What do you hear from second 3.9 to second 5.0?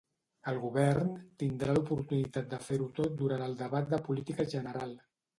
de política general.